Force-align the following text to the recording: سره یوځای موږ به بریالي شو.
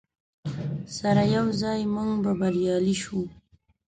سره 0.97 1.23
یوځای 1.35 1.81
موږ 1.95 2.11
به 2.23 2.31
بریالي 2.39 2.95
شو. 3.03 3.19